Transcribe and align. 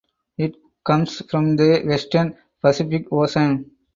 It 0.39 0.55
comes 0.83 1.21
from 1.29 1.57
the 1.57 1.83
western 1.85 2.35
Pacific 2.59 3.05
Ocean. 3.13 3.69